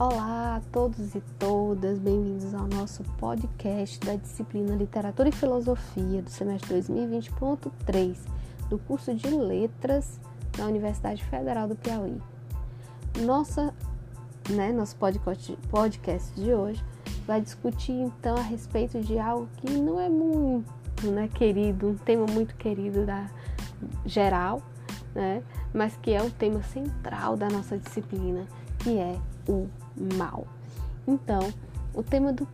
[0.00, 6.30] Olá a todos e todas, bem-vindos ao nosso podcast da disciplina Literatura e Filosofia do
[6.30, 8.16] semestre 2020.3
[8.70, 10.20] do curso de Letras
[10.56, 12.16] da Universidade Federal do Piauí.
[13.22, 13.74] Nossa,
[14.48, 16.84] né, nosso podcast de hoje
[17.26, 22.24] vai discutir então a respeito de algo que não é muito né, querido, um tema
[22.26, 23.28] muito querido da
[24.06, 24.62] geral,
[25.12, 25.42] né,
[25.74, 28.46] mas que é o tema central da nossa disciplina,
[28.78, 29.18] que é
[29.48, 29.68] o
[30.16, 30.46] mal.
[31.06, 31.52] Então,
[31.94, 32.46] o tema do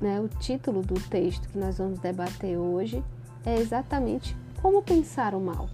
[0.00, 3.02] né, o título do texto que nós vamos debater hoje
[3.44, 5.68] é exatamente como pensar o mal.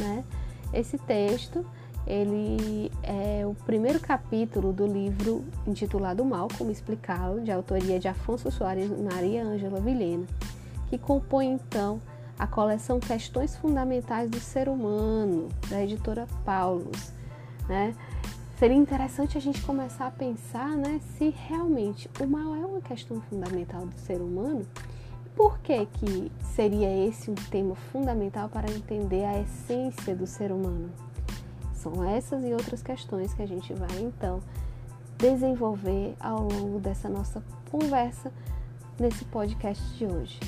[0.00, 0.24] Né?
[0.72, 1.64] Esse texto
[2.06, 8.50] ele é o primeiro capítulo do livro intitulado Mal, como explicá-lo, de autoria de Afonso
[8.50, 10.26] Soares e Maria Ângela Vilhena,
[10.88, 12.00] que compõe então
[12.36, 17.12] a coleção Questões Fundamentais do Ser Humano, da editora Paulus.
[17.68, 17.94] Né?
[18.62, 23.20] Seria interessante a gente começar a pensar né, se realmente o mal é uma questão
[23.22, 24.64] fundamental do ser humano.
[25.34, 30.92] Por que, que seria esse um tema fundamental para entender a essência do ser humano?
[31.74, 34.38] São essas e outras questões que a gente vai então
[35.18, 38.32] desenvolver ao longo dessa nossa conversa
[38.96, 40.38] nesse podcast de hoje.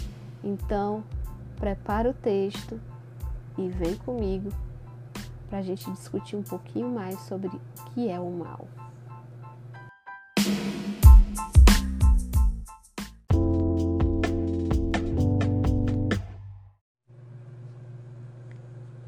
[0.45, 1.03] Então,
[1.57, 2.81] prepara o texto
[3.59, 4.51] e vem comigo
[5.55, 7.61] para a gente discutir um pouquinho mais sobre o
[7.95, 8.67] que é o mal.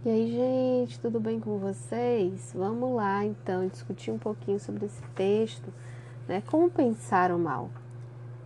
[0.04, 2.52] E aí, gente, tudo bem com vocês?
[2.54, 5.74] Vamos lá então discutir um pouquinho sobre esse texto,
[6.28, 6.44] né?
[6.46, 7.70] Como pensar o mal?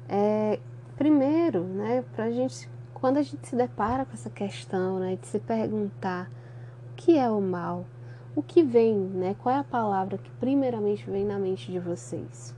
[0.09, 0.59] É,
[0.97, 5.39] primeiro, né, pra gente, quando a gente se depara com essa questão, né, de se
[5.39, 6.31] perguntar
[7.01, 7.87] que é o mal?
[8.37, 9.35] O que vem, né?
[9.43, 12.55] Qual é a palavra que primeiramente vem na mente de vocês?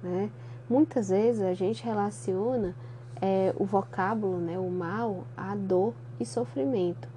[0.00, 0.30] Né?
[0.70, 2.76] Muitas vezes a gente relaciona
[3.20, 7.08] é, o vocábulo, né, o mal, a dor e sofrimento,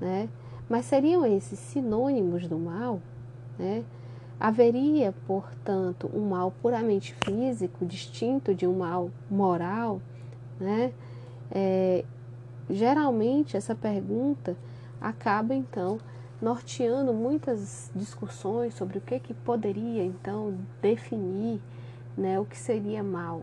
[0.00, 0.28] né?
[0.68, 3.00] Mas seriam esses sinônimos do mal,
[3.58, 3.82] né?
[4.38, 10.00] Haveria, portanto, um mal puramente físico, distinto de um mal moral,
[10.58, 10.92] né?
[11.50, 12.04] É,
[12.68, 14.56] geralmente essa pergunta
[15.00, 15.98] acaba então
[16.40, 21.60] norteando muitas discussões sobre o que, que poderia então definir
[22.16, 23.42] né, o que seria mal.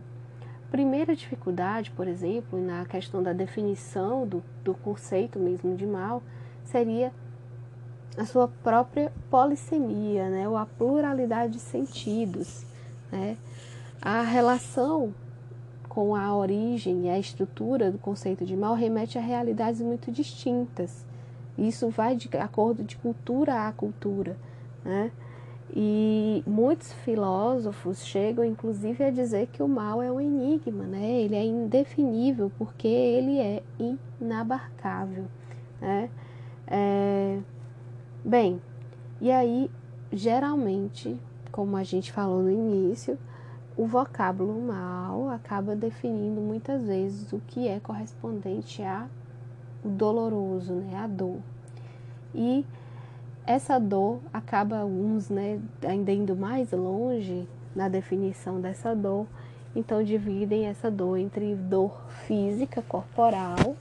[0.72, 6.22] Primeira dificuldade, por exemplo, na questão da definição do, do conceito mesmo de mal,
[6.66, 7.14] seria
[8.18, 12.66] a sua própria polissemia, né, ou a pluralidade de sentidos.
[13.12, 13.38] Né?
[14.02, 15.14] A relação
[15.88, 21.07] com a origem e a estrutura do conceito de mal remete a realidades muito distintas.
[21.58, 24.38] Isso vai de acordo de cultura a cultura,
[24.84, 25.12] né?
[25.76, 31.22] E muitos filósofos chegam, inclusive, a dizer que o mal é um enigma, né?
[31.22, 35.26] Ele é indefinível porque ele é inabarcável,
[35.82, 36.10] né?
[36.68, 37.40] É...
[38.24, 38.62] Bem,
[39.20, 39.70] e aí,
[40.12, 41.20] geralmente,
[41.52, 43.18] como a gente falou no início,
[43.76, 49.08] o vocábulo mal acaba definindo muitas vezes o que é correspondente a
[49.84, 51.38] o doloroso, né, a dor.
[52.34, 52.66] E
[53.46, 59.26] essa dor acaba alguns, né, ainda indo mais longe na definição dessa dor,
[59.76, 63.76] então dividem essa dor entre dor física, corporal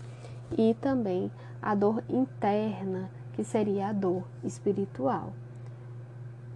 [0.56, 1.30] e também
[1.60, 5.32] a dor interna, que seria a dor espiritual.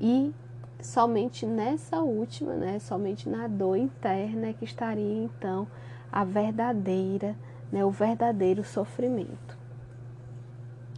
[0.01, 0.33] E
[0.81, 5.67] somente nessa última, né, somente na dor interna é que estaria então
[6.13, 7.35] a verdadeira
[7.71, 9.59] né, o verdadeiro sofrimento.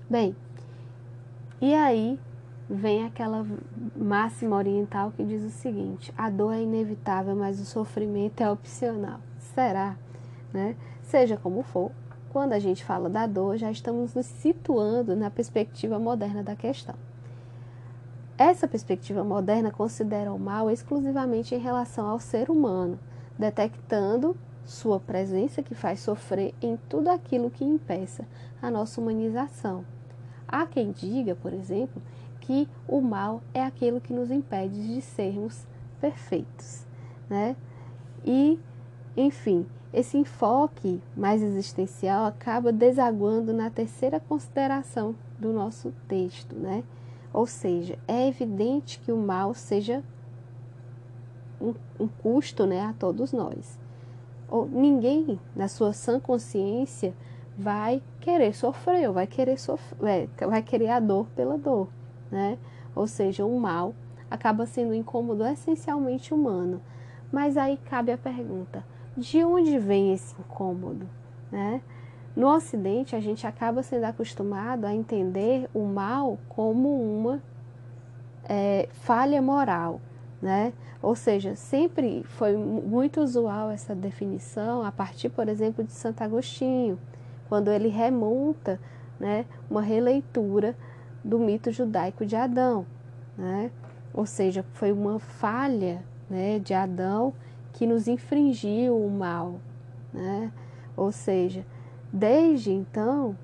[0.08, 0.36] Bem,
[1.60, 2.18] e aí
[2.68, 3.46] vem aquela
[3.96, 9.20] máxima oriental que diz o seguinte: a dor é inevitável, mas o sofrimento é opcional.
[9.38, 9.96] Será?
[10.52, 10.76] Né?
[11.02, 11.90] Seja como for,
[12.30, 16.94] quando a gente fala da dor, já estamos nos situando na perspectiva moderna da questão.
[18.38, 22.98] Essa perspectiva moderna considera o mal exclusivamente em relação ao ser humano,
[23.38, 28.24] detectando sua presença que faz sofrer em tudo aquilo que impeça
[28.60, 29.84] a nossa humanização.
[30.46, 32.00] Há quem diga, por exemplo,
[32.40, 35.66] que o mal é aquilo que nos impede de sermos
[36.00, 36.86] perfeitos,
[37.28, 37.56] né?
[38.24, 38.58] E,
[39.16, 46.84] enfim, esse enfoque mais existencial acaba desaguando na terceira consideração do nosso texto, né?
[47.32, 50.02] Ou seja, é evidente que o mal seja
[51.60, 53.81] um, um custo né, a todos nós
[54.52, 57.14] ou ninguém na sua sã consciência
[57.56, 61.88] vai querer sofrer, ou vai querer sofrer, é, vai querer a dor pela dor,
[62.30, 62.58] né?
[62.94, 63.94] Ou seja, o mal
[64.30, 66.82] acaba sendo um incômodo essencialmente humano.
[67.32, 68.84] Mas aí cabe a pergunta:
[69.16, 71.08] de onde vem esse incômodo?
[71.50, 71.80] Né?
[72.36, 77.42] No Ocidente, a gente acaba sendo acostumado a entender o mal como uma
[78.44, 79.98] é, falha moral,
[80.42, 80.72] né?
[81.00, 86.98] Ou seja, sempre foi muito usual essa definição a partir, por exemplo, de Santo Agostinho,
[87.48, 88.80] quando ele remonta
[89.18, 90.76] né, uma releitura
[91.22, 92.84] do mito judaico de Adão.
[93.38, 93.70] Né?
[94.12, 97.32] Ou seja, foi uma falha né, de Adão
[97.72, 99.60] que nos infringiu o mal.
[100.12, 100.50] Né?
[100.96, 101.64] Ou seja,
[102.12, 103.36] desde então,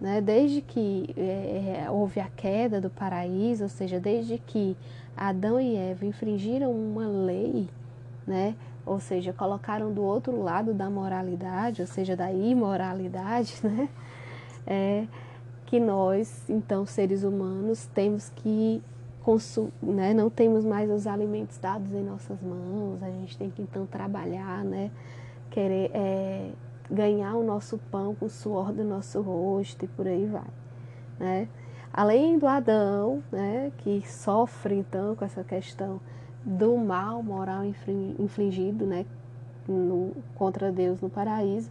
[0.00, 4.76] né, desde que é, houve a queda do paraíso, ou seja, desde que
[5.16, 7.68] Adão e Eva infringiram uma lei,
[8.26, 8.54] né,
[8.84, 13.88] ou seja, colocaram do outro lado da moralidade, ou seja, da imoralidade, né,
[14.66, 15.06] é,
[15.64, 18.82] que nós, então, seres humanos, temos que
[19.82, 23.84] né, não temos mais os alimentos dados em nossas mãos, a gente tem que então
[23.84, 24.88] trabalhar, né,
[25.50, 26.50] querer é,
[26.88, 30.46] ganhar o nosso pão com o suor do nosso rosto e por aí vai,
[31.18, 31.48] né.
[31.96, 35.98] Além do Adão, né, que sofre então com essa questão
[36.44, 37.62] do mal moral
[38.18, 39.06] infligido, né,
[39.66, 41.70] no, contra Deus no paraíso,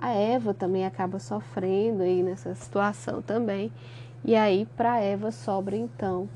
[0.00, 3.72] a Eva também acaba sofrendo aí nessa situação também.
[4.24, 6.28] E aí para Eva sobra então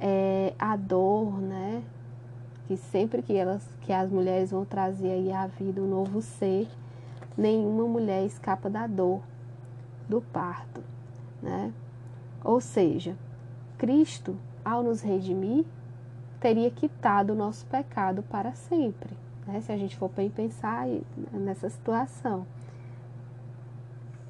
[0.00, 1.82] é, a dor, né?
[2.68, 6.68] Que sempre que elas, que as mulheres vão trazer aí à vida um novo ser,
[7.36, 9.22] nenhuma mulher escapa da dor
[10.08, 10.82] do parto,
[11.42, 11.72] né?
[12.46, 13.16] Ou seja,
[13.76, 15.64] Cristo, ao nos redimir,
[16.38, 19.10] teria quitado o nosso pecado para sempre,
[19.44, 19.60] né?
[19.60, 20.86] Se a gente for pensar
[21.32, 22.46] nessa situação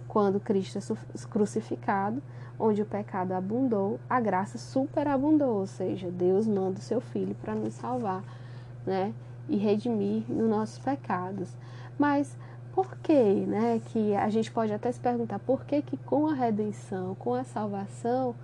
[0.08, 2.22] quando Cristo é crucificado,
[2.58, 7.54] onde o pecado abundou, a graça superabundou, ou seja, Deus manda o seu filho para
[7.54, 8.24] nos salvar,
[8.86, 9.12] né?
[9.46, 11.54] E redimir nos nossos pecados.
[11.98, 12.34] Mas
[12.76, 13.12] por que,
[13.46, 13.80] né?
[13.86, 17.42] Que a gente pode até se perguntar por que que com a redenção, com a
[17.42, 18.36] salvação,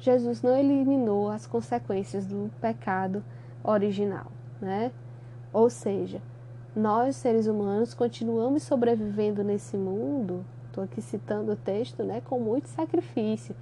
[0.00, 3.22] Jesus não eliminou as consequências do pecado
[3.62, 4.90] original, né?
[5.52, 6.20] Ou seja,
[6.74, 10.44] nós seres humanos continuamos sobrevivendo nesse mundo
[10.76, 13.56] estou aqui citando o texto, né, com muito sacrifício.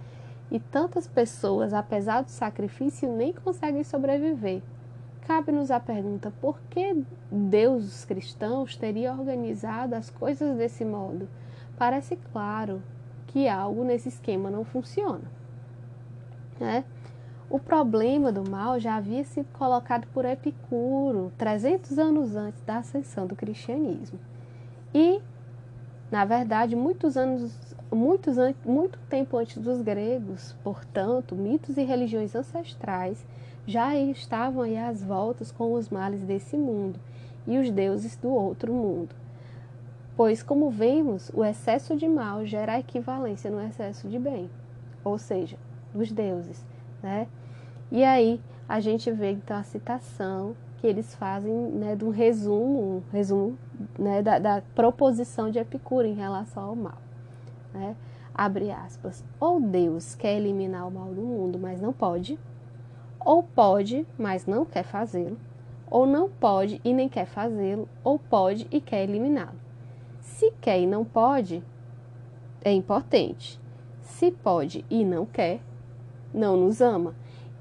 [0.51, 4.61] E tantas pessoas, apesar do sacrifício, nem conseguem sobreviver.
[5.27, 11.29] Cabe-nos a pergunta: por que Deus, os cristãos, teria organizado as coisas desse modo?
[11.77, 12.83] Parece claro
[13.27, 15.25] que algo nesse esquema não funciona.
[16.61, 16.85] Né?
[17.51, 23.27] O problema do mal já havia sido colocado por Epicuro 300 anos antes da ascensão
[23.27, 24.19] do cristianismo.
[24.95, 25.21] E
[26.11, 33.27] na verdade, muitos anos, muitos, muito tempo antes dos gregos, portanto, mitos e religiões ancestrais
[33.67, 36.99] já estavam aí às voltas com os males desse mundo
[37.47, 39.15] e os deuses do outro mundo.
[40.17, 44.49] Pois, como vemos, o excesso de mal gera equivalência no excesso de bem,
[45.03, 45.57] ou seja,
[45.93, 46.65] dos deuses,
[47.03, 47.27] né?
[47.91, 52.97] E aí a gente vê então a citação que eles fazem né, de um resumo,
[52.97, 53.59] um resumo
[53.99, 56.99] né, da, da, proposição de Epicuro em relação ao mal.
[57.73, 57.97] Né?
[58.35, 59.25] Abre aspas.
[59.41, 62.39] Ou Deus quer eliminar o mal do mundo, mas não pode,
[63.25, 65.39] ou pode, mas não quer fazê-lo,
[65.91, 69.59] ou não pode e nem quer fazê-lo, ou pode e quer eliminá-lo.
[70.21, 71.63] Se quer e não pode,
[72.63, 73.61] é impotente.
[74.01, 75.61] Se pode e não quer,
[76.33, 77.15] não nos ama.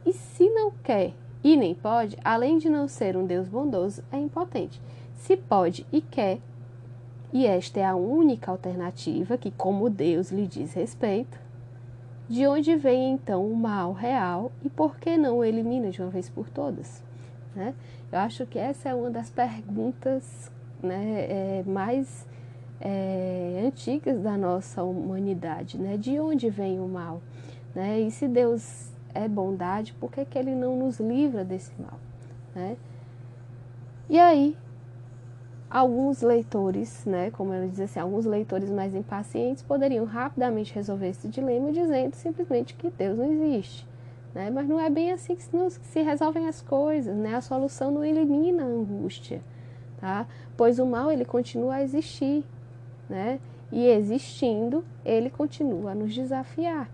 [0.05, 4.17] E se não quer e nem pode, além de não ser um Deus bondoso, é
[4.17, 4.81] impotente.
[5.13, 6.39] Se pode e quer,
[7.31, 11.42] e esta é a única alternativa que, como Deus lhe diz respeito,
[12.29, 16.09] de onde vem então o mal real e por que não o elimina de uma
[16.09, 17.03] vez por todas?
[17.55, 17.73] Né?
[18.11, 20.51] Eu acho que essa é uma das perguntas
[20.81, 22.27] né, é, mais
[22.79, 25.95] é, antigas da nossa humanidade, né?
[25.95, 27.21] De onde vem o mal?
[27.73, 28.01] Né?
[28.01, 31.99] E se Deus é bondade, por que, que ele não nos livra desse mal?
[32.53, 32.75] Né?
[34.09, 34.57] E aí,
[35.73, 41.27] alguns leitores, né, como ele diz assim, alguns leitores mais impacientes poderiam rapidamente resolver esse
[41.27, 43.87] dilema dizendo simplesmente que Deus não existe.
[44.35, 44.51] Né?
[44.51, 47.35] Mas não é bem assim que se resolvem as coisas, né?
[47.35, 49.41] A solução não elimina a angústia,
[49.99, 50.25] tá?
[50.57, 52.43] Pois o mal ele continua a existir,
[53.07, 53.39] né?
[53.71, 56.89] E existindo, ele continua a nos desafiar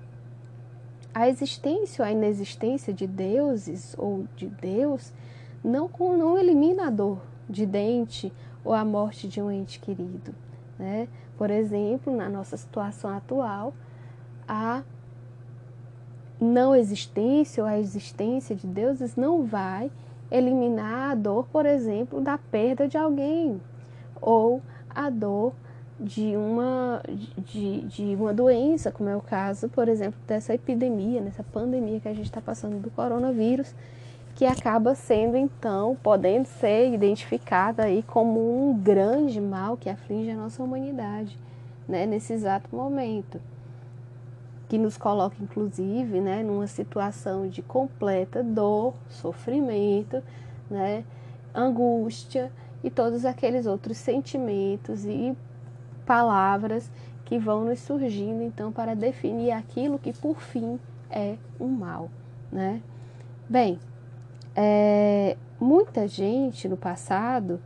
[1.14, 5.12] a existência ou a inexistência de deuses ou de Deus
[5.64, 7.20] não, não elimina a dor
[7.50, 8.32] de dente
[8.64, 10.34] ou a morte de um ente querido.
[10.78, 11.08] Né?
[11.38, 13.74] Por exemplo, na nossa situação atual,
[14.48, 14.84] a
[16.40, 19.92] não existência ou a existência de deuses não vai
[20.32, 23.60] eliminar a dor, por exemplo, da perda de alguém
[24.22, 25.54] ou a dor
[26.00, 27.02] de uma,
[27.38, 32.08] de, de uma doença, como é o caso, por exemplo, dessa epidemia, nessa pandemia que
[32.08, 33.76] a gente está passando do coronavírus,
[34.40, 40.36] que acaba sendo então, podendo ser identificada aí como um grande mal que aflige a
[40.38, 41.38] nossa humanidade,
[41.86, 43.42] né, nesse exato momento,
[44.70, 50.24] que nos coloca inclusive, né, numa situação de completa dor, sofrimento,
[50.72, 51.04] né,
[51.54, 52.50] angústia
[52.82, 55.36] e todos aqueles outros sentimentos e
[56.06, 56.90] palavras
[57.26, 60.80] que vão nos surgindo então para definir aquilo que por fim
[61.12, 62.10] é um mal,
[62.50, 62.82] né?
[63.50, 63.78] Bem,
[64.56, 67.60] é, muita gente no passado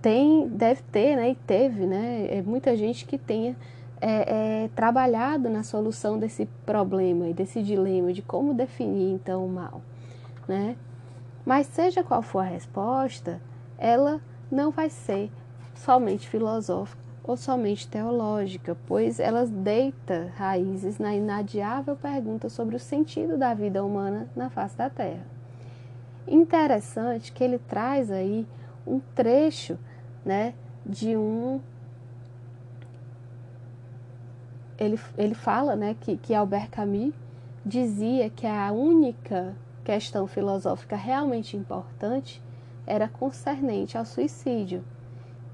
[0.00, 3.56] tem, deve ter, né, e teve, né, é, muita gente que tenha
[4.00, 9.48] é, é, trabalhado na solução desse problema e desse dilema de como definir então o
[9.48, 9.80] mal,
[10.46, 10.76] né?
[11.44, 13.40] Mas seja qual for a resposta,
[13.78, 15.30] ela não vai ser
[15.74, 23.38] somente filosófica ou somente teológica, pois ela deita raízes na inadiável pergunta sobre o sentido
[23.38, 25.33] da vida humana na face da Terra.
[26.26, 28.46] Interessante que ele traz aí
[28.86, 29.78] um trecho,
[30.24, 30.54] né,
[30.84, 31.60] de um
[34.78, 37.14] ele, ele fala, né, que, que Albert Camus
[37.64, 42.42] dizia que a única questão filosófica realmente importante
[42.86, 44.84] era concernente ao suicídio.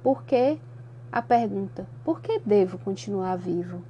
[0.03, 0.59] Porque
[1.13, 3.83] a pergunta: por que devo continuar vivo?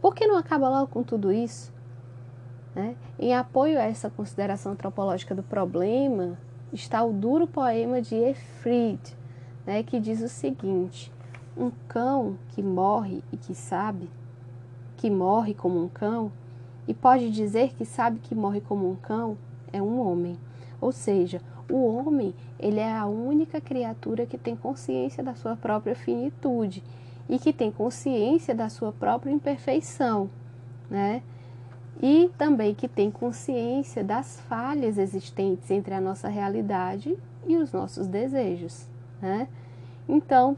[0.00, 1.72] Por que não acaba logo com tudo isso?
[2.76, 2.94] Né?
[3.18, 6.38] Em apoio a essa consideração antropológica do problema
[6.70, 9.00] está o duro poema de Efried,
[9.64, 11.10] né, que diz o seguinte:
[11.56, 14.10] um cão que morre e que sabe
[14.98, 16.30] que morre como um cão
[16.86, 19.38] e pode dizer que sabe que morre como um cão
[19.72, 20.38] é um homem.
[20.78, 21.40] Ou seja,
[21.70, 26.82] o homem, ele é a única criatura que tem consciência da sua própria finitude
[27.26, 30.28] e que tem consciência da sua própria imperfeição,
[30.90, 31.22] né?
[32.02, 38.06] E também que tem consciência das falhas existentes entre a nossa realidade e os nossos
[38.06, 38.86] desejos,
[39.20, 39.48] né?
[40.08, 40.56] Então,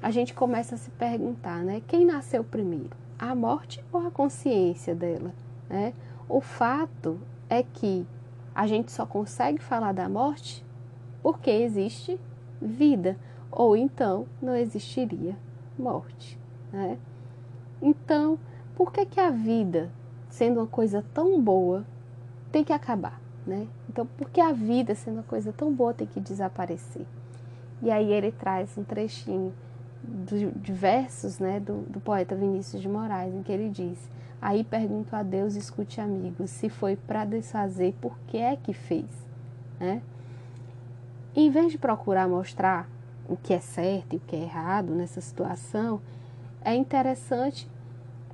[0.00, 1.82] a gente começa a se perguntar, né?
[1.86, 2.90] Quem nasceu primeiro?
[3.18, 5.32] A morte ou a consciência dela,
[5.68, 5.92] né?
[6.28, 8.06] O fato é que
[8.54, 10.64] a gente só consegue falar da morte
[11.22, 12.18] porque existe
[12.60, 13.16] vida,
[13.50, 15.36] ou então não existiria
[15.78, 16.38] morte.
[16.72, 16.98] Né?
[17.80, 18.38] Então,
[18.74, 19.90] por que, que a vida,
[20.28, 21.84] sendo uma coisa tão boa,
[22.52, 23.20] tem que acabar?
[23.46, 23.66] Né?
[23.88, 27.06] Então, por que a vida, sendo uma coisa tão boa, tem que desaparecer?
[27.82, 29.52] E aí ele traz um trechinho
[30.56, 33.98] de versos né, do, do poeta Vinícius de Moraes, em que ele diz:
[34.40, 39.06] Aí pergunto a Deus, escute amigos, se foi para desfazer, por que é que fez?
[39.80, 40.02] Né?
[41.34, 42.88] Em vez de procurar mostrar
[43.28, 46.00] o que é certo e o que é errado nessa situação,
[46.64, 47.68] é interessante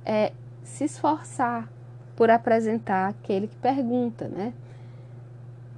[0.03, 0.31] é,
[0.63, 1.69] se esforçar
[2.15, 4.53] por apresentar aquele que pergunta, né?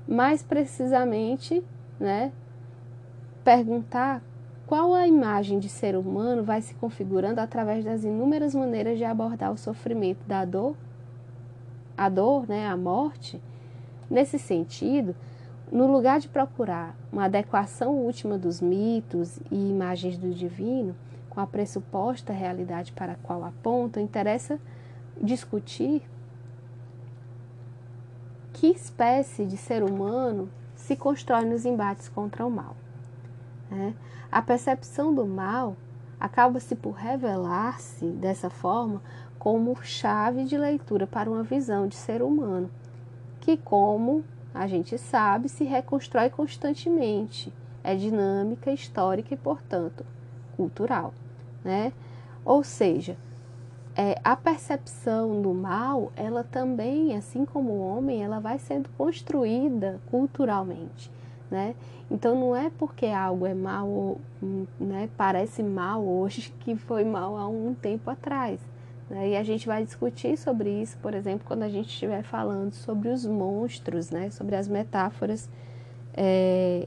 [0.08, 1.64] Mais precisamente,
[2.00, 2.32] né?
[3.44, 4.22] Perguntar
[4.66, 9.52] qual a imagem de ser humano vai se configurando através das inúmeras maneiras de abordar
[9.52, 10.76] o sofrimento da dor,
[11.98, 13.42] a dor, né, a morte?
[14.10, 15.16] Nesse sentido,
[15.72, 20.96] no lugar de procurar uma adequação última dos mitos e imagens do divino
[21.30, 24.60] com a pressuposta realidade para a qual apontam, interessa
[25.22, 26.04] discutir
[28.58, 32.76] que espécie de ser humano se constrói nos embates contra o mal.
[33.70, 33.94] Né?
[34.32, 35.76] A percepção do mal
[36.20, 39.00] acaba-se por revelar-se dessa forma
[39.38, 42.68] como chave de leitura para uma visão de ser humano,
[43.40, 44.24] que, como
[44.56, 50.04] a gente sabe, se reconstrói constantemente, é dinâmica, histórica e, portanto,
[50.56, 51.14] cultural.
[51.64, 51.94] Né?
[52.44, 53.18] Ou seja,
[53.98, 60.00] é, a percepção do mal, ela também, assim como o homem, ela vai sendo construída
[60.12, 61.12] culturalmente
[61.50, 61.76] né?
[62.10, 64.18] Então não é porque algo é mal,
[64.80, 68.60] né, parece mal hoje que foi mal há um tempo atrás.
[69.10, 69.30] Né?
[69.30, 73.10] E a gente vai discutir sobre isso, por exemplo, quando a gente estiver falando sobre
[73.10, 75.50] os monstros, né, sobre as metáforas
[76.14, 76.86] é,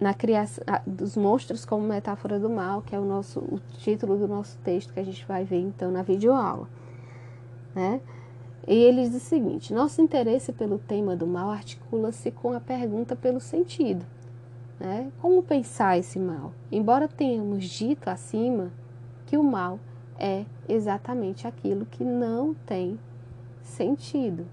[0.00, 4.26] na criação dos monstros como metáfora do mal, que é o nosso o título do
[4.28, 6.68] nosso texto que a gente vai ver então na videoaula,
[7.74, 8.00] né?
[8.66, 13.14] E ele diz o seguinte: nosso interesse pelo tema do mal articula-se com a pergunta
[13.14, 14.04] pelo sentido.
[14.80, 15.12] Né?
[15.20, 16.52] Como pensar esse mal?
[16.72, 18.72] Embora tenhamos dito acima
[19.26, 19.78] que o mal
[20.18, 22.98] é exatamente aquilo que não tem
[23.62, 24.46] sentido.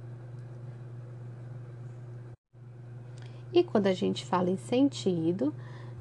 [3.53, 5.53] E quando a gente fala em sentido,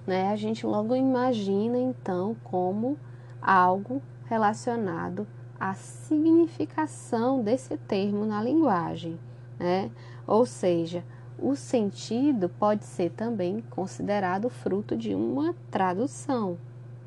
[0.07, 2.97] né, a gente logo imagina então como
[3.42, 5.26] algo relacionado
[5.59, 9.19] à significação desse termo na linguagem,
[9.59, 9.90] né?
[10.26, 11.04] Ou seja,
[11.38, 16.57] o sentido pode ser também considerado fruto de uma tradução,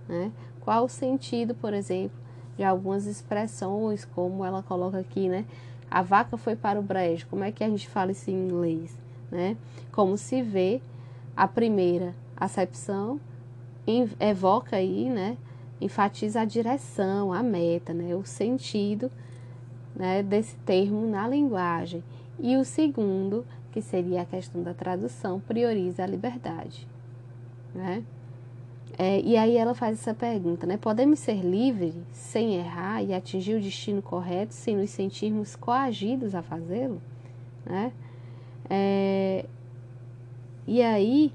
[0.07, 0.31] né?
[0.59, 2.17] Qual o sentido, por exemplo,
[2.57, 5.45] de algumas expressões, como ela coloca aqui, né?
[5.89, 7.27] A vaca foi para o brejo.
[7.27, 9.00] Como é que a gente fala isso em inglês,
[9.33, 9.57] né?
[9.91, 10.79] Como se vê
[11.35, 13.19] a primeira acepção
[14.19, 15.37] evoca aí, né?
[15.81, 18.15] Enfatiza a direção, a meta, né?
[18.15, 19.11] O sentido
[19.95, 22.03] né, desse termo na linguagem.
[22.39, 26.87] E o segundo, que seria a questão da tradução, prioriza a liberdade,
[27.73, 28.03] né?
[28.97, 30.77] É, e aí ela faz essa pergunta, né?
[30.77, 36.43] Podemos ser livres sem errar e atingir o destino correto sem nos sentirmos coagidos a
[36.43, 37.01] fazê-lo,
[37.65, 37.91] né?
[38.70, 39.46] É,
[40.65, 41.34] e aí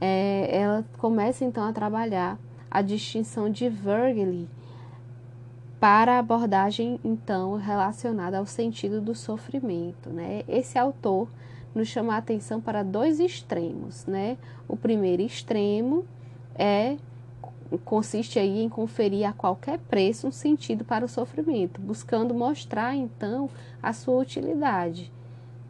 [0.00, 2.38] é, ela começa então a trabalhar
[2.70, 4.46] a distinção de Virgil
[5.80, 10.42] para a abordagem então relacionada ao sentido do sofrimento, né?
[10.48, 11.28] Esse autor
[11.74, 14.36] nos chama a atenção para dois extremos, né?
[14.66, 16.04] O primeiro extremo
[16.54, 16.96] é
[17.84, 23.50] consiste aí em conferir a qualquer preço um sentido para o sofrimento, buscando mostrar então
[23.82, 25.12] a sua utilidade.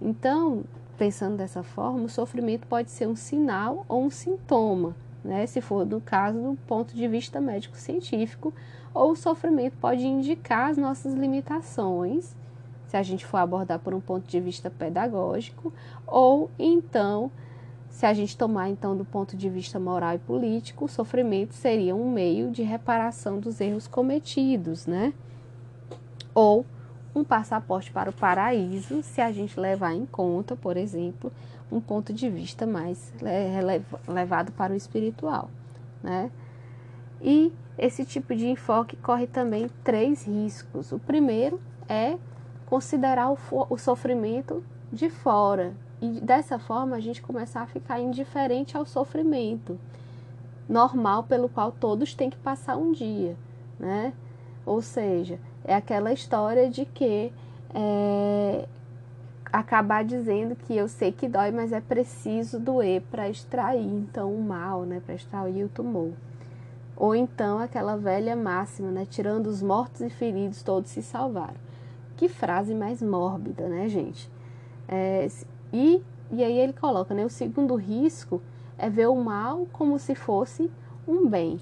[0.01, 0.65] Então,
[0.97, 5.47] pensando dessa forma, o sofrimento pode ser um sinal ou um sintoma, né?
[5.47, 8.53] Se for do caso do ponto de vista médico-científico,
[8.95, 12.37] ou o sofrimento pode indicar as nossas limitações,
[12.87, 15.73] se a gente for abordar por um ponto de vista pedagógico,
[16.07, 17.31] ou então
[17.91, 21.95] se a gente tomar então do ponto de vista moral e político, o sofrimento seria
[21.95, 25.13] um meio de reparação dos erros cometidos, né?
[26.35, 26.65] Ou
[27.19, 31.33] um passaporte para o paraíso, se a gente levar em conta, por exemplo,
[31.71, 33.13] um ponto de vista mais
[34.07, 35.51] levado para o espiritual,
[36.03, 36.31] né?
[37.21, 40.93] E esse tipo de enfoque corre também três riscos.
[40.93, 42.17] O primeiro é
[42.67, 48.77] considerar o, o sofrimento de fora, e dessa forma a gente começar a ficar indiferente
[48.77, 49.79] ao sofrimento
[50.69, 53.37] normal pelo qual todos têm que passar um dia,
[53.79, 54.13] né?
[54.65, 57.33] Ou seja, é aquela história de que
[57.75, 58.67] é,
[59.53, 64.43] acabar dizendo que eu sei que dói, mas é preciso doer para extrair então o
[64.43, 65.01] mal, né?
[65.05, 66.13] Para extrair o tumor.
[66.97, 69.07] Ou então aquela velha máxima, né?
[69.09, 71.57] Tirando os mortos e feridos, todos se salvaram.
[72.17, 74.31] Que frase mais mórbida, né, gente?
[74.89, 75.29] É,
[75.73, 77.25] e, e aí ele coloca, né?
[77.25, 78.43] O segundo risco
[78.77, 80.71] é ver o mal como se fosse
[81.07, 81.61] um bem.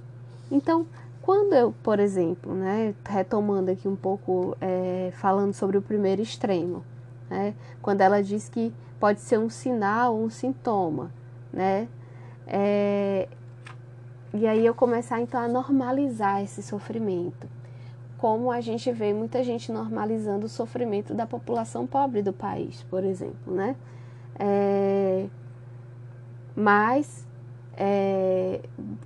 [0.51, 0.87] Então,
[1.27, 6.85] quando eu, por exemplo, né, retomando aqui um pouco, é, falando sobre o primeiro extremo,
[7.29, 11.11] né, quando ela diz que pode ser um sinal um sintoma,
[11.53, 11.89] né,
[12.47, 13.29] é,
[14.33, 17.49] e aí eu começar então a normalizar esse sofrimento,
[18.19, 23.03] como a gente vê muita gente normalizando o sofrimento da população pobre do país, por
[23.03, 23.75] exemplo, né,
[24.39, 25.27] é,
[26.55, 27.26] mas,
[27.77, 28.61] é,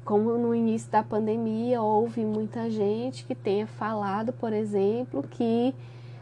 [0.04, 5.74] como no início da pandemia, houve muita gente que tenha falado, por exemplo, que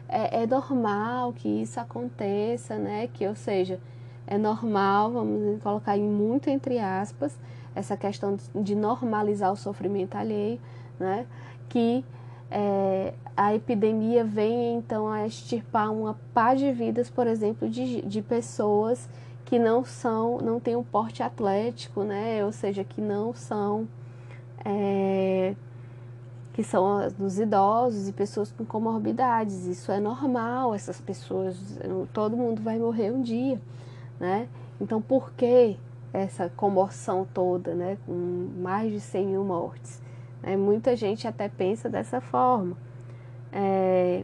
[0.07, 3.07] é, é normal que isso aconteça, né?
[3.13, 3.79] Que, ou seja,
[4.25, 7.37] é normal, vamos colocar em muito entre aspas,
[7.75, 10.59] essa questão de normalizar o sofrimento alheio,
[10.99, 11.27] né?
[11.69, 12.03] Que
[12.49, 18.21] é, a epidemia vem então a extirpar uma pá de vidas, por exemplo, de, de
[18.23, 19.07] pessoas
[19.49, 22.45] que não são, não têm um porte atlético, né?
[22.45, 23.87] Ou seja, que não são,
[24.63, 25.55] é,
[26.53, 29.65] que são dos idosos e pessoas com comorbidades.
[29.65, 31.57] Isso é normal, essas pessoas,
[32.13, 33.59] todo mundo vai morrer um dia,
[34.19, 34.47] né?
[34.79, 35.77] Então, por que
[36.13, 37.97] essa comoção toda, né?
[38.05, 39.99] Com mais de 100 mil mortes?
[40.43, 40.55] Né?
[40.55, 42.77] Muita gente até pensa dessa forma.
[43.51, 44.23] É,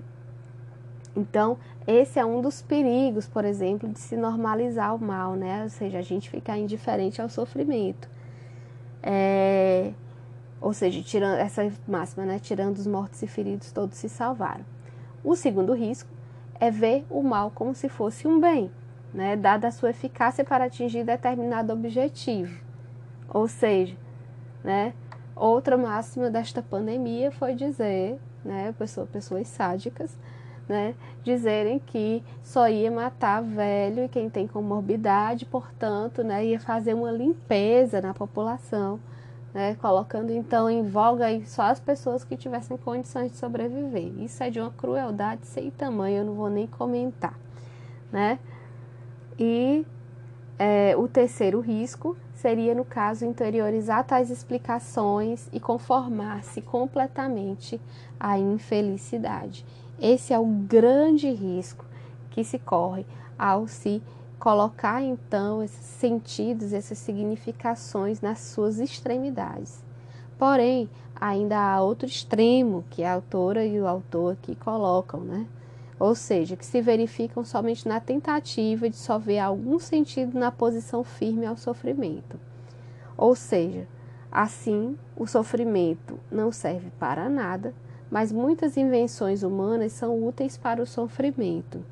[1.16, 5.64] então, esse é um dos perigos, por exemplo, de se normalizar o mal, né?
[5.64, 8.10] Ou seja, a gente ficar indiferente ao sofrimento.
[9.02, 9.94] É,
[10.60, 12.40] ou seja, tirando essa máxima, né?
[12.40, 14.66] Tirando os mortos e feridos, todos se salvaram.
[15.24, 16.10] O segundo risco
[16.60, 18.70] é ver o mal como se fosse um bem,
[19.14, 19.36] né?
[19.38, 22.60] Dada a sua eficácia para atingir determinado objetivo.
[23.30, 23.96] Ou seja,
[24.64, 24.94] né?
[25.36, 30.18] Outra máxima desta pandemia foi dizer, né, pessoa, pessoas sádicas,
[30.68, 36.94] né, dizerem que só ia matar velho e quem tem comorbidade, portanto, né, ia fazer
[36.94, 39.00] uma limpeza na população,
[39.54, 44.12] né, colocando então em voga só as pessoas que tivessem condições de sobreviver.
[44.20, 47.38] Isso é de uma crueldade sem tamanho, eu não vou nem comentar,
[48.12, 48.40] né?
[49.38, 49.86] E
[50.58, 57.80] é, o terceiro risco seria, no caso, interiorizar tais explicações e conformar-se completamente
[58.20, 59.66] à infelicidade.
[60.00, 61.86] Esse é o grande risco
[62.32, 63.06] que se corre
[63.38, 64.02] ao se
[64.38, 69.84] colocar então esses sentidos, essas significações nas suas extremidades.
[70.38, 75.48] Porém, ainda há outro extremo que a autora e o autor aqui colocam, né?
[75.98, 81.06] Ou seja, que se verificam somente na tentativa de só ver algum sentido na posição
[81.06, 82.38] firme ao sofrimento.
[83.16, 83.88] Ou seja,
[84.30, 87.74] assim, o sofrimento não serve para nada,
[88.10, 91.84] mas muitas invenções humanas são úteis para o sofrimento.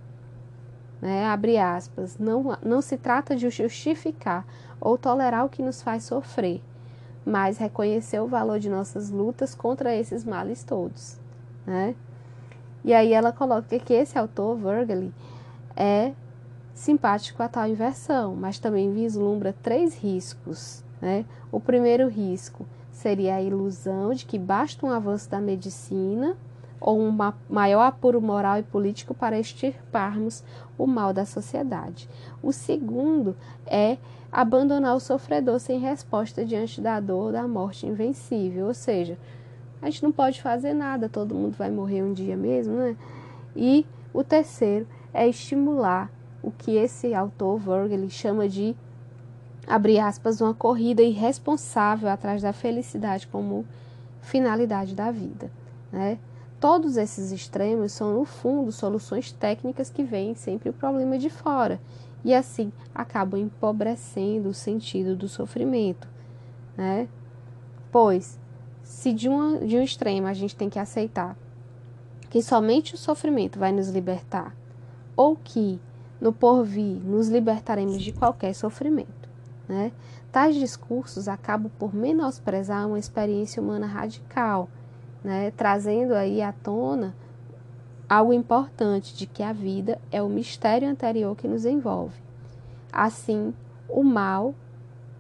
[1.02, 1.26] Né?
[1.26, 2.18] Abre aspas.
[2.18, 4.46] Não, não se trata de justificar
[4.80, 6.62] ou tolerar o que nos faz sofrer,
[7.26, 11.20] mas reconhecer o valor de nossas lutas contra esses males todos.
[11.66, 11.96] Né?
[12.84, 15.12] E aí ela coloca que esse autor, Virgil,
[15.76, 16.14] é
[16.74, 20.84] simpático a tal inversão, mas também vislumbra três riscos.
[21.02, 21.26] Né?
[21.52, 26.38] O primeiro risco seria a ilusão de que basta um avanço da medicina
[26.80, 27.18] ou um
[27.50, 30.44] maior apuro moral e político para extirparmos
[30.78, 32.10] o mal da sociedade.
[32.42, 33.98] O segundo é
[34.32, 39.18] abandonar o sofredor sem resposta diante da dor da morte invencível, ou seja,
[39.82, 42.96] a gente não pode fazer nada, todo mundo vai morrer um dia mesmo, né?
[43.56, 48.76] E o terceiro é estimular o que esse autor Virgil chama de
[49.68, 53.66] abre aspas uma corrida irresponsável atrás da felicidade como
[54.22, 55.52] finalidade da vida,
[55.92, 56.18] né?
[56.60, 61.78] Todos esses extremos são, no fundo, soluções técnicas que veem sempre o problema de fora
[62.24, 66.08] e, assim, acabam empobrecendo o sentido do sofrimento.
[66.78, 67.10] Né?
[67.92, 68.40] Pois,
[68.82, 71.36] se de, uma, de um extremo a gente tem que aceitar
[72.30, 74.56] que somente o sofrimento vai nos libertar,
[75.16, 75.80] ou que
[76.20, 79.23] no porvir nos libertaremos de qualquer sofrimento.
[79.68, 79.92] Né?
[80.32, 84.70] Tais discursos acabam por menosprezar uma experiência humana radical
[85.24, 87.16] né, trazendo aí à tona
[88.10, 92.22] algo importante de que a vida é o mistério anterior que nos envolve.
[92.92, 93.54] Assim,
[93.88, 94.54] o mal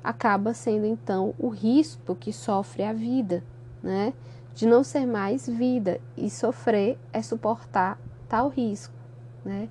[0.03, 3.43] acaba sendo então o risco que sofre a vida,
[3.81, 4.13] né?
[4.53, 8.93] De não ser mais vida e sofrer é suportar tal risco,
[9.43, 9.69] né?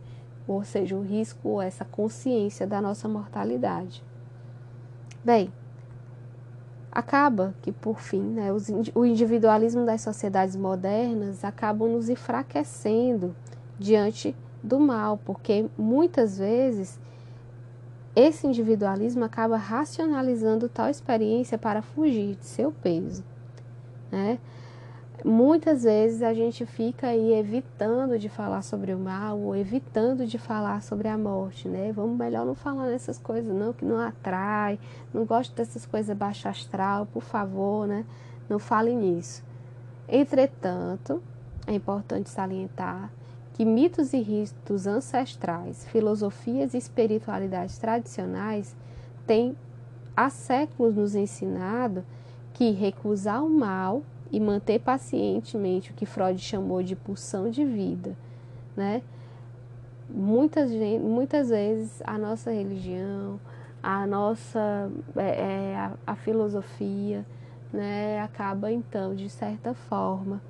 [0.48, 4.02] Ou seja, o risco, essa consciência da nossa mortalidade.
[5.24, 5.52] Bem,
[6.90, 8.48] acaba que, por fim, né,
[8.94, 13.34] o individualismo das sociedades modernas acabam nos enfraquecendo
[13.78, 17.00] diante do mal, porque muitas vezes
[18.14, 23.24] esse individualismo acaba racionalizando tal experiência para fugir de seu peso.
[24.10, 24.38] Né?
[25.24, 30.38] Muitas vezes a gente fica aí evitando de falar sobre o mal ou evitando de
[30.38, 31.92] falar sobre a morte, né?
[31.92, 34.78] Vamos melhor não falar nessas coisas não, que não atrai,
[35.12, 38.04] não gosto dessas coisas baixo astral, por favor, né?
[38.48, 39.44] Não fale nisso.
[40.08, 41.22] Entretanto,
[41.66, 43.10] é importante salientar
[43.54, 48.74] que mitos e ritos ancestrais, filosofias e espiritualidades tradicionais
[49.26, 49.56] têm
[50.16, 52.04] há séculos nos ensinado
[52.52, 58.16] que recusar o mal e manter pacientemente o que Freud chamou de pulsão de vida,
[58.74, 59.02] né?
[60.08, 63.38] Muitas, muitas vezes a nossa religião,
[63.82, 67.24] a nossa é, é, a, a filosofia,
[67.72, 70.42] né, acaba então de certa forma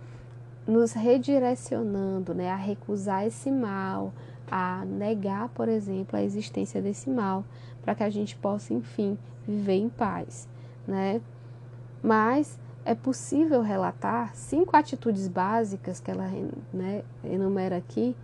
[0.66, 4.12] nos redirecionando, né, a recusar esse mal,
[4.51, 7.45] a negar, por exemplo, a existência desse mal,
[7.83, 10.49] para que a gente possa, enfim, viver em paz,
[10.87, 11.21] né?
[12.03, 16.29] Mas é possível relatar cinco atitudes básicas que ela
[16.73, 18.16] né, enumera aqui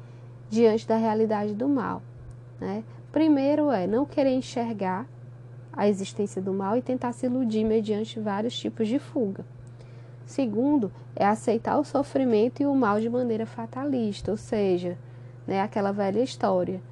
[0.50, 2.02] diante da realidade do mal.
[2.60, 2.82] Né?
[3.12, 5.06] Primeiro é não querer enxergar
[5.72, 9.44] a existência do mal e tentar se iludir mediante vários tipos de fuga.
[10.26, 14.98] Segundo, é aceitar o sofrimento e o mal de maneira fatalista, ou seja,
[15.46, 16.82] né, aquela velha história.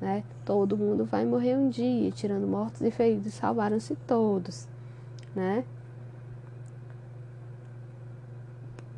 [0.00, 0.24] Né?
[0.44, 4.66] Todo mundo vai morrer um dia, tirando mortos e feridos, salvaram-se todos.
[5.36, 5.62] Né?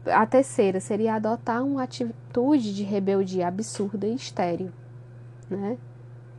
[0.06, 4.72] A terceira seria adotar uma atitude de rebeldia absurda e estéril,
[5.48, 5.78] né?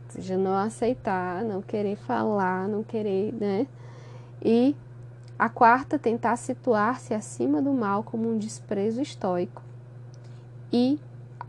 [0.06, 3.66] Ou seja, não aceitar, não querer falar, não querer, né?
[4.42, 4.76] E
[5.40, 9.62] a quarta, tentar situar-se acima do mal como um desprezo estoico.
[10.72, 11.00] E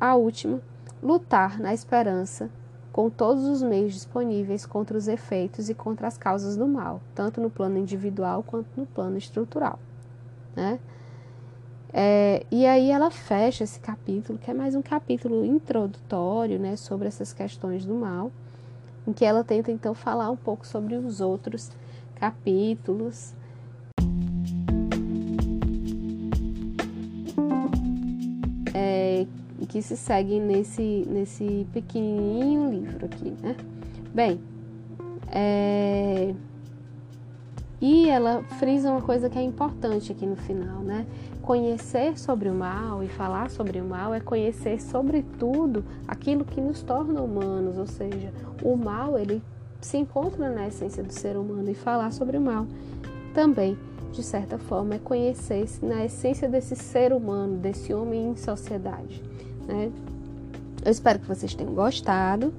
[0.01, 0.61] a última,
[1.03, 2.49] lutar na esperança
[2.93, 7.41] com todos os meios disponíveis contra os efeitos e contra as causas do mal, tanto
[7.41, 9.81] no plano individual quanto no plano estrutural,
[10.55, 10.79] né?
[11.97, 17.07] É, e aí ela fecha esse capítulo, que é mais um capítulo introdutório né, sobre
[17.07, 18.33] essas questões do mal,
[19.07, 21.71] em que ela tenta então falar um pouco sobre os outros
[22.17, 23.33] capítulos.
[28.75, 29.25] É,
[29.69, 33.57] que se seguem nesse, nesse pequenininho livro aqui, né?
[34.13, 34.41] Bem,
[35.31, 36.35] é,
[37.81, 41.05] e ela frisa uma coisa que é importante aqui no final, né?
[41.45, 46.81] Conhecer sobre o mal e falar sobre o mal é conhecer sobretudo aquilo que nos
[46.83, 49.43] torna humanos, ou seja, o mal ele
[49.79, 52.67] se encontra na essência do ser humano e falar sobre o mal
[53.35, 53.77] também,
[54.11, 59.23] de certa forma, é conhecer-se na essência desse ser humano, desse homem em sociedade,
[59.67, 59.93] né?
[60.83, 62.55] Eu espero que vocês tenham gostado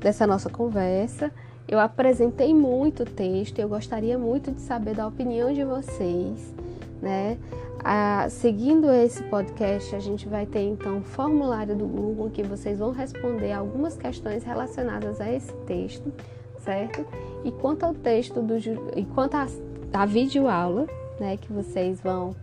[0.00, 1.30] dessa nossa conversa.
[1.68, 6.52] Eu apresentei muito o texto, eu gostaria muito de saber da opinião de vocês,
[7.00, 7.38] né?
[7.82, 12.78] Ah, seguindo esse podcast, a gente vai ter então um formulário do Google que vocês
[12.78, 16.12] vão responder algumas questões relacionadas a esse texto,
[16.58, 17.04] certo?
[17.44, 18.56] E quanto ao texto do
[18.96, 19.46] e quanto à,
[19.92, 20.86] à videoaula,
[21.20, 22.34] né, que vocês vão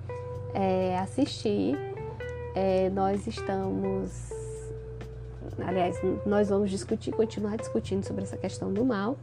[0.54, 1.76] é, assistir,
[2.54, 4.32] é, nós estamos
[5.66, 9.18] aliás, nós vamos discutir, continuar discutindo sobre essa questão do mal,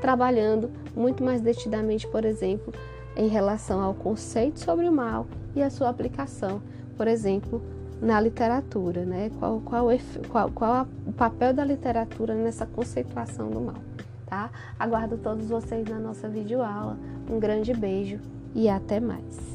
[0.00, 2.72] trabalhando muito mais detidamente, por exemplo,
[3.16, 6.60] em relação ao conceito sobre o mal e a sua aplicação,
[6.96, 7.62] por exemplo,
[8.00, 9.30] na literatura, né?
[9.38, 9.86] Qual, qual,
[10.28, 13.82] qual, qual o papel da literatura nessa conceituação do mal,
[14.26, 14.50] tá?
[14.78, 16.98] Aguardo todos vocês na nossa videoaula.
[17.30, 18.18] Um grande beijo
[18.54, 19.54] e até mais.